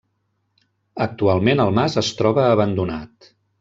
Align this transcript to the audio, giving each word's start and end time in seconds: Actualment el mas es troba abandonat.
Actualment 1.07 1.63
el 1.69 1.77
mas 1.79 2.01
es 2.05 2.13
troba 2.23 2.51
abandonat. 2.57 3.35